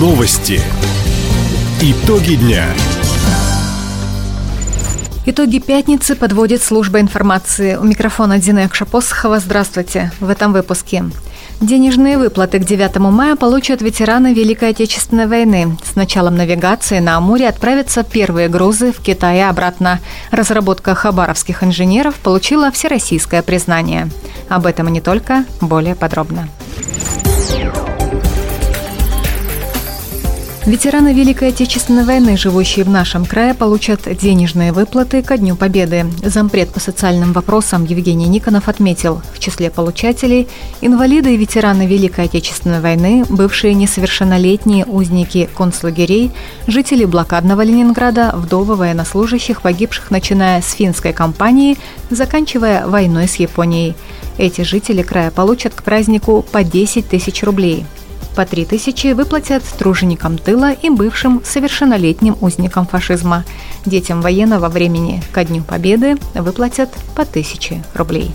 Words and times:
Новости. 0.00 0.62
Итоги 1.82 2.36
дня. 2.36 2.64
Итоги 5.26 5.58
пятницы 5.58 6.16
подводит 6.16 6.62
служба 6.62 7.00
информации. 7.00 7.76
У 7.76 7.84
микрофона 7.84 8.38
Дина 8.38 8.60
Якшапосхова. 8.60 9.40
Здравствуйте. 9.40 10.10
В 10.18 10.30
этом 10.30 10.54
выпуске. 10.54 11.04
Денежные 11.60 12.16
выплаты 12.16 12.60
к 12.60 12.64
9 12.64 12.96
мая 12.96 13.36
получат 13.36 13.82
ветераны 13.82 14.32
Великой 14.32 14.70
Отечественной 14.70 15.26
войны. 15.26 15.76
С 15.84 15.96
началом 15.96 16.34
навигации 16.34 16.98
на 17.00 17.18
Амуре 17.18 17.46
отправятся 17.46 18.02
первые 18.02 18.48
грузы 18.48 18.92
в 18.92 19.02
Китай 19.02 19.36
и 19.36 19.42
обратно. 19.42 20.00
Разработка 20.30 20.94
хабаровских 20.94 21.62
инженеров 21.62 22.14
получила 22.14 22.70
всероссийское 22.70 23.42
признание. 23.42 24.08
Об 24.48 24.64
этом 24.64 24.88
и 24.88 24.92
не 24.92 25.02
только, 25.02 25.44
более 25.60 25.94
подробно. 25.94 26.48
Ветераны 30.66 31.14
Великой 31.14 31.48
Отечественной 31.48 32.04
войны, 32.04 32.36
живущие 32.36 32.84
в 32.84 32.90
нашем 32.90 33.24
крае, 33.24 33.54
получат 33.54 34.02
денежные 34.18 34.72
выплаты 34.72 35.22
ко 35.22 35.38
Дню 35.38 35.56
Победы. 35.56 36.04
Зампред 36.22 36.68
по 36.68 36.78
социальным 36.78 37.32
вопросам 37.32 37.86
Евгений 37.86 38.28
Никонов 38.28 38.68
отметил, 38.68 39.22
в 39.34 39.38
числе 39.38 39.70
получателей 39.70 40.48
инвалиды 40.82 41.32
и 41.34 41.38
ветераны 41.38 41.86
Великой 41.86 42.26
Отечественной 42.26 42.80
войны, 42.80 43.24
бывшие 43.30 43.72
несовершеннолетние 43.72 44.84
узники 44.84 45.48
концлагерей, 45.56 46.30
жители 46.66 47.06
блокадного 47.06 47.62
Ленинграда, 47.62 48.30
вдовы 48.34 48.76
военнослужащих, 48.76 49.62
погибших, 49.62 50.10
начиная 50.10 50.60
с 50.60 50.72
финской 50.74 51.14
кампании, 51.14 51.78
заканчивая 52.10 52.86
войной 52.86 53.28
с 53.28 53.36
Японией. 53.36 53.94
Эти 54.36 54.60
жители 54.60 55.00
края 55.00 55.30
получат 55.30 55.72
к 55.74 55.82
празднику 55.82 56.42
по 56.52 56.62
10 56.62 57.08
тысяч 57.08 57.42
рублей. 57.42 57.86
По 58.34 58.46
3 58.46 58.64
тысячи 58.64 59.12
выплатят 59.12 59.62
труженикам 59.78 60.38
тыла 60.38 60.72
и 60.72 60.88
бывшим 60.88 61.42
совершеннолетним 61.44 62.36
узникам 62.40 62.86
фашизма. 62.86 63.44
Детям 63.84 64.20
военного 64.22 64.68
времени 64.68 65.22
ко 65.32 65.44
Дню 65.44 65.62
Победы 65.62 66.16
выплатят 66.34 66.90
по 67.14 67.22
1000 67.22 67.82
рублей. 67.94 68.30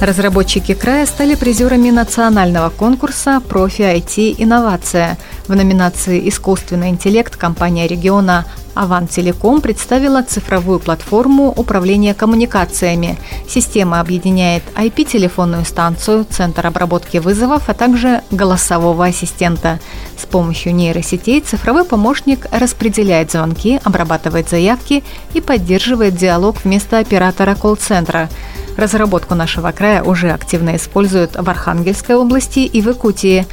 Разработчики 0.00 0.74
края 0.74 1.06
стали 1.06 1.34
призерами 1.34 1.90
национального 1.90 2.70
конкурса 2.70 3.40
«Профи 3.40 3.82
IT 3.82 4.36
Инновация». 4.38 5.18
В 5.48 5.56
номинации 5.56 6.28
«Искусственный 6.28 6.90
интеллект» 6.90 7.34
компания 7.34 7.88
региона 7.88 8.44
Аван 8.78 9.08
Телеком 9.08 9.60
представила 9.60 10.22
цифровую 10.22 10.78
платформу 10.78 11.52
управления 11.56 12.14
коммуникациями. 12.14 13.18
Система 13.48 13.98
объединяет 13.98 14.62
IP-телефонную 14.76 15.64
станцию, 15.64 16.24
центр 16.30 16.64
обработки 16.64 17.16
вызовов, 17.16 17.68
а 17.68 17.74
также 17.74 18.22
голосового 18.30 19.06
ассистента. 19.06 19.80
С 20.16 20.26
помощью 20.26 20.76
нейросетей 20.76 21.40
цифровой 21.40 21.84
помощник 21.84 22.46
распределяет 22.52 23.32
звонки, 23.32 23.80
обрабатывает 23.82 24.48
заявки 24.48 25.02
и 25.34 25.40
поддерживает 25.40 26.14
диалог 26.14 26.58
вместо 26.62 26.98
оператора 26.98 27.56
колл-центра. 27.56 28.28
Разработку 28.76 29.34
нашего 29.34 29.72
края 29.72 30.04
уже 30.04 30.30
активно 30.30 30.76
используют 30.76 31.34
в 31.34 31.50
Архангельской 31.50 32.14
области 32.14 32.60
и 32.60 32.80
в 32.80 32.90
Якутии. 32.90 33.44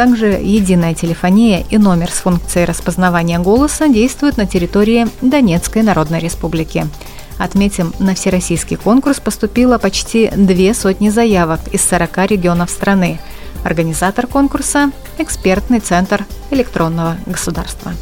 Также 0.00 0.28
единая 0.28 0.94
телефония 0.94 1.62
и 1.68 1.76
номер 1.76 2.10
с 2.10 2.20
функцией 2.20 2.64
распознавания 2.64 3.38
голоса 3.38 3.86
действуют 3.86 4.38
на 4.38 4.46
территории 4.46 5.06
Донецкой 5.20 5.82
Народной 5.82 6.20
Республики. 6.20 6.86
Отметим, 7.36 7.92
на 7.98 8.14
всероссийский 8.14 8.78
конкурс 8.78 9.20
поступило 9.20 9.76
почти 9.76 10.30
две 10.34 10.72
сотни 10.72 11.10
заявок 11.10 11.60
из 11.70 11.86
40 11.86 12.16
регионов 12.30 12.70
страны. 12.70 13.20
Организатор 13.62 14.26
конкурса– 14.26 14.90
экспертный 15.18 15.80
центр 15.80 16.24
электронного 16.50 17.18
государства. 17.26 17.92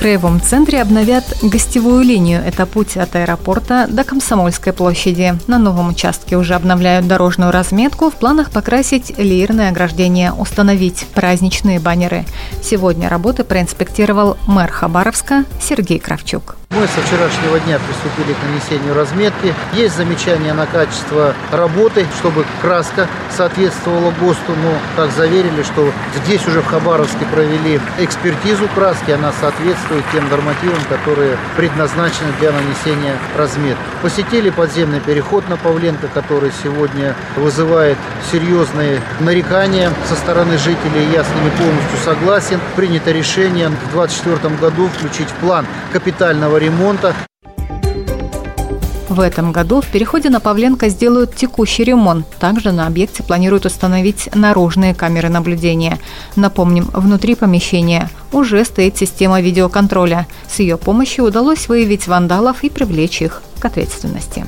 Краевом 0.00 0.40
центре 0.40 0.80
обновят 0.80 1.24
гостевую 1.42 2.02
линию. 2.02 2.42
Это 2.42 2.64
путь 2.64 2.96
от 2.96 3.14
аэропорта 3.16 3.86
до 3.86 4.02
Комсомольской 4.02 4.72
площади. 4.72 5.34
На 5.46 5.58
новом 5.58 5.90
участке 5.90 6.38
уже 6.38 6.54
обновляют 6.54 7.06
дорожную 7.06 7.52
разметку. 7.52 8.08
В 8.08 8.14
планах 8.14 8.50
покрасить 8.50 9.12
лирное 9.18 9.68
ограждение, 9.68 10.32
установить 10.32 11.06
праздничные 11.12 11.80
баннеры. 11.80 12.24
Сегодня 12.62 13.10
работы 13.10 13.44
проинспектировал 13.44 14.38
мэр 14.46 14.70
Хабаровска 14.70 15.44
Сергей 15.60 15.98
Кравчук. 15.98 16.56
Мы 16.72 16.86
со 16.86 17.00
вчерашнего 17.02 17.58
дня 17.58 17.80
приступили 17.80 18.32
к 18.32 18.42
нанесению 18.44 18.94
разметки. 18.94 19.52
Есть 19.72 19.96
замечания 19.96 20.54
на 20.54 20.66
качество 20.66 21.34
работы, 21.50 22.06
чтобы 22.20 22.46
краска 22.62 23.08
соответствовала 23.36 24.12
ГОСТу, 24.20 24.52
но, 24.62 24.78
как 24.94 25.10
заверили, 25.10 25.64
что 25.64 25.90
здесь 26.24 26.46
уже 26.46 26.62
в 26.62 26.66
Хабаровске 26.66 27.26
провели 27.32 27.80
экспертизу 27.98 28.68
краски, 28.72 29.10
она 29.10 29.32
соответствует 29.40 30.04
тем 30.12 30.28
нормативам, 30.30 30.78
которые 30.88 31.36
предназначены 31.56 32.32
для 32.38 32.52
нанесения 32.52 33.16
разметки. 33.36 33.82
Посетили 34.00 34.50
подземный 34.50 35.00
переход 35.00 35.48
на 35.48 35.56
Павленко, 35.56 36.06
который 36.14 36.52
сегодня 36.62 37.16
вызывает 37.36 37.98
серьезные 38.30 39.00
нарекания 39.18 39.92
со 40.08 40.14
стороны 40.14 40.56
жителей. 40.56 41.08
Я 41.12 41.24
с 41.24 41.28
ними 41.34 41.50
полностью 41.58 41.98
согласен. 42.04 42.60
Принято 42.76 43.10
решение 43.10 43.68
в 43.68 43.92
2024 43.92 44.54
году 44.54 44.88
включить 44.88 45.28
в 45.28 45.34
план 45.34 45.66
капитального 45.92 46.59
ремонта. 46.60 47.14
В 49.08 49.18
этом 49.18 49.50
году 49.50 49.80
в 49.80 49.86
переходе 49.86 50.30
на 50.30 50.38
Павленко 50.38 50.88
сделают 50.88 51.34
текущий 51.34 51.82
ремонт. 51.82 52.26
Также 52.38 52.70
на 52.70 52.86
объекте 52.86 53.24
планируют 53.24 53.66
установить 53.66 54.28
наружные 54.34 54.94
камеры 54.94 55.28
наблюдения. 55.30 55.98
Напомним, 56.36 56.88
внутри 56.92 57.34
помещения 57.34 58.08
уже 58.30 58.64
стоит 58.64 58.96
система 58.96 59.40
видеоконтроля. 59.40 60.28
С 60.48 60.60
ее 60.60 60.76
помощью 60.76 61.24
удалось 61.24 61.66
выявить 61.66 62.06
вандалов 62.06 62.62
и 62.62 62.70
привлечь 62.70 63.20
их 63.20 63.42
к 63.58 63.64
ответственности. 63.64 64.44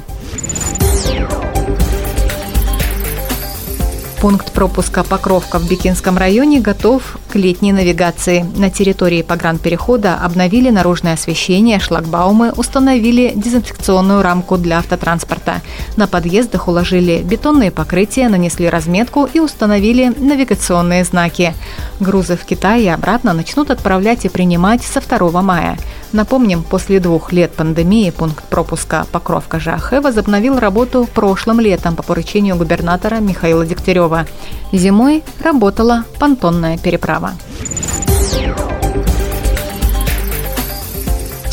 Пункт 4.22 4.52
пропуска 4.52 5.02
Покровка 5.02 5.58
в 5.58 5.68
Бикинском 5.68 6.16
районе 6.16 6.60
готов 6.60 7.18
к 7.28 7.34
летней 7.34 7.72
навигации. 7.72 8.46
На 8.56 8.70
территории 8.70 9.22
погранперехода 9.22 10.14
обновили 10.14 10.70
наружное 10.70 11.14
освещение, 11.14 11.80
шлагбаумы, 11.80 12.52
установили 12.52 13.32
дезинфекционную 13.34 14.22
рамку 14.22 14.58
для 14.58 14.78
автотранспорта. 14.78 15.60
На 15.96 16.06
подъездах 16.06 16.68
уложили 16.68 17.20
бетонные 17.24 17.72
покрытия, 17.72 18.28
нанесли 18.28 18.68
разметку 18.68 19.24
и 19.24 19.40
установили 19.40 20.12
навигационные 20.16 21.02
знаки. 21.02 21.52
Грузы 21.98 22.36
в 22.36 22.44
Китай 22.44 22.82
и 22.84 22.86
обратно 22.88 23.32
начнут 23.32 23.72
отправлять 23.72 24.24
и 24.24 24.28
принимать 24.28 24.84
со 24.84 25.00
2 25.00 25.42
мая. 25.42 25.76
Напомним, 26.12 26.62
после 26.62 27.00
двух 27.00 27.32
лет 27.32 27.52
пандемии 27.52 28.10
пункт 28.10 28.44
пропуска 28.44 29.06
Покровка-Жахе 29.12 30.00
возобновил 30.00 30.58
работу 30.58 31.08
прошлым 31.12 31.58
летом 31.58 31.96
по 31.96 32.02
поручению 32.02 32.56
губернатора 32.56 33.16
Михаила 33.16 33.64
Дегтярева. 33.64 34.26
Зимой 34.72 35.24
работала 35.42 36.04
понтонная 36.18 36.76
переправа. 36.76 37.32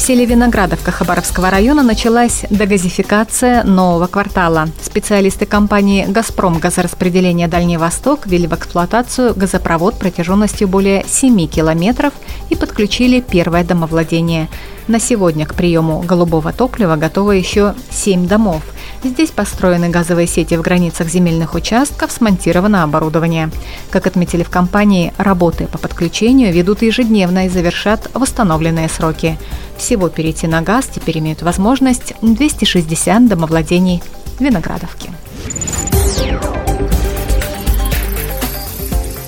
Селе 0.10 0.26
Виноградовка 0.26 0.90
Хабаровского 0.90 1.52
района 1.52 1.84
началась 1.84 2.44
дегазификация 2.50 3.64
нового 3.64 4.08
квартала. 4.08 4.68
Специалисты 4.82 5.46
компании 5.46 6.04
«Газпром» 6.08 6.58
газораспределения 6.58 7.48
«Дальний 7.48 7.78
Восток» 7.78 8.26
ввели 8.26 8.48
в 8.48 8.54
эксплуатацию 8.56 9.36
газопровод 9.36 10.00
протяженностью 10.00 10.68
более 10.68 11.06
7 11.08 11.46
километров 11.46 12.12
и 12.50 12.56
подключили 12.56 13.22
первое 13.22 13.64
домовладение. 13.64 14.48
На 14.88 15.00
сегодня 15.00 15.46
к 15.46 15.54
приему 15.54 16.02
голубого 16.02 16.54
топлива 16.54 16.96
готово 16.96 17.34
еще 17.34 17.76
7 17.92 18.28
домов– 18.28 18.64
Здесь 19.04 19.32
построены 19.32 19.90
газовые 19.90 20.28
сети 20.28 20.56
в 20.56 20.62
границах 20.62 21.08
земельных 21.08 21.54
участков, 21.54 22.12
смонтировано 22.12 22.84
оборудование. 22.84 23.50
Как 23.92 24.08
отметили 24.08 24.44
в 24.44 24.50
компании, 24.50 25.14
работы 25.18 25.68
по 25.68 25.78
подключению 25.78 26.52
ведут 26.54 26.82
ежедневно 26.82 27.46
и 27.46 27.50
завершат 27.50 28.10
в 28.14 28.22
установленные 28.22 28.90
сроки. 28.90 29.38
Всего 29.78 30.10
перейти 30.10 30.48
на 30.48 30.62
газ 30.62 30.90
теперь 30.94 31.20
имеют 31.20 31.42
возможность 31.42 32.14
260 32.22 33.28
домовладений 33.28 34.04
Виноградовки. 34.40 35.10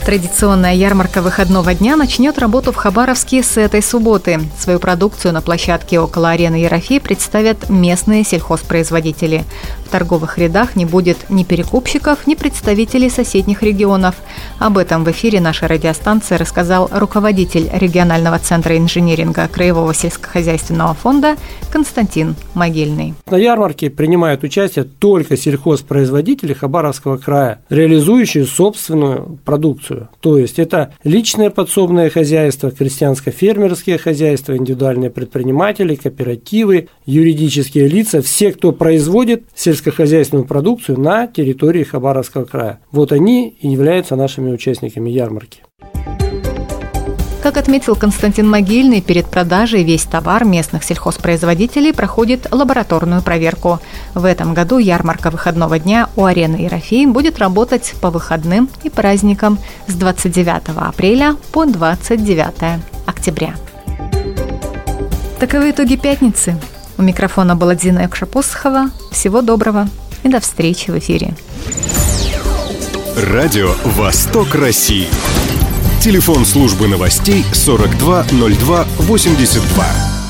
Традиционная 0.05 0.73
ярмарка 0.73 1.21
выходного 1.21 1.75
дня 1.75 1.95
начнет 1.95 2.39
работу 2.39 2.71
в 2.71 2.75
Хабаровске 2.75 3.43
с 3.43 3.55
этой 3.57 3.83
субботы. 3.83 4.41
Свою 4.57 4.79
продукцию 4.79 5.31
на 5.31 5.41
площадке 5.41 5.99
около 5.99 6.31
арены 6.31 6.55
Ерофей 6.55 6.99
представят 6.99 7.69
местные 7.69 8.23
сельхозпроизводители. 8.23 9.45
Торговых 9.91 10.37
рядах 10.37 10.75
не 10.77 10.85
будет 10.85 11.29
ни 11.29 11.43
перекупщиков, 11.43 12.25
ни 12.25 12.35
представителей 12.35 13.09
соседних 13.09 13.61
регионов. 13.61 14.15
Об 14.57 14.77
этом 14.77 15.03
в 15.03 15.11
эфире 15.11 15.41
нашей 15.41 15.67
радиостанции 15.67 16.35
рассказал 16.35 16.89
руководитель 16.91 17.69
регионального 17.73 18.39
центра 18.39 18.77
инжиниринга 18.77 19.49
Краевого 19.49 19.93
сельскохозяйственного 19.93 20.93
фонда 20.93 21.35
Константин 21.71 22.35
Могильный. 22.53 23.13
На 23.29 23.35
ярмарке 23.35 23.89
принимают 23.89 24.43
участие 24.43 24.85
только 24.85 25.35
сельхозпроизводители 25.35 26.53
Хабаровского 26.53 27.17
края, 27.17 27.61
реализующие 27.69 28.45
собственную 28.45 29.39
продукцию. 29.43 30.07
То 30.21 30.37
есть 30.37 30.57
это 30.57 30.93
личное 31.03 31.49
подсобное 31.49 32.09
хозяйство, 32.09 32.71
крестьянско-фермерские 32.71 33.97
хозяйства, 33.97 34.55
индивидуальные 34.55 35.09
предприниматели, 35.09 35.95
кооперативы, 35.95 36.87
юридические 37.05 37.89
лица, 37.89 38.21
все, 38.21 38.53
кто 38.53 38.71
производит 38.71 39.43
сельскохозяйственную 39.81 40.45
продукцию 40.45 40.99
на 40.99 41.27
территории 41.27 41.83
Хабаровского 41.83 42.45
края. 42.45 42.79
Вот 42.91 43.11
они 43.11 43.49
и 43.49 43.67
являются 43.69 44.15
нашими 44.15 44.51
участниками 44.51 45.09
ярмарки. 45.09 45.63
Как 47.41 47.57
отметил 47.57 47.95
Константин 47.95 48.47
Могильный, 48.47 49.01
перед 49.01 49.25
продажей 49.25 49.83
весь 49.83 50.03
товар 50.03 50.45
местных 50.45 50.83
сельхозпроизводителей 50.83 51.91
проходит 51.91 52.47
лабораторную 52.51 53.23
проверку. 53.23 53.79
В 54.13 54.25
этом 54.25 54.53
году 54.53 54.77
ярмарка 54.77 55.31
выходного 55.31 55.79
дня 55.79 56.09
у 56.15 56.25
арены 56.25 56.57
Ерофей 56.57 57.07
будет 57.07 57.39
работать 57.39 57.95
по 57.99 58.11
выходным 58.11 58.69
и 58.83 58.91
праздникам 58.91 59.57
с 59.87 59.95
29 59.95 60.77
апреля 60.77 61.35
по 61.51 61.65
29 61.65 62.79
октября. 63.07 63.55
Таковы 65.39 65.71
итоги 65.71 65.95
пятницы. 65.95 66.55
У 67.01 67.03
микрофона 67.03 67.55
была 67.55 67.75
Дина 67.75 68.01
Якшапосхова. 68.01 68.91
Всего 69.11 69.41
доброго 69.41 69.87
и 70.21 70.29
до 70.29 70.39
встречи 70.39 70.91
в 70.91 70.99
эфире. 70.99 71.33
Радио 73.17 73.73
«Восток 73.83 74.53
России». 74.53 75.07
Телефон 75.99 76.45
службы 76.45 76.87
новостей 76.87 77.43
420282. 77.53 80.20